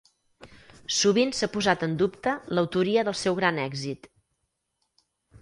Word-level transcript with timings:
Sovint 0.99 1.33
s'ha 1.39 1.49
posat 1.57 1.83
en 1.89 1.93
dubte 1.99 2.33
l'autoria 2.57 3.05
del 3.11 3.19
seu 3.21 3.39
gran 3.43 3.61
èxit. 3.67 4.11